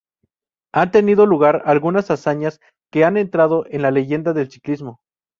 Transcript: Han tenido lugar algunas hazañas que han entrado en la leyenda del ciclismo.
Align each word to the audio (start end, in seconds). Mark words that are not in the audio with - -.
Han 0.73 0.89
tenido 0.89 1.27
lugar 1.27 1.61
algunas 1.65 2.09
hazañas 2.09 2.59
que 2.91 3.05
han 3.05 3.17
entrado 3.17 3.65
en 3.69 3.83
la 3.83 3.91
leyenda 3.91 4.33
del 4.33 4.49
ciclismo. 4.49 4.99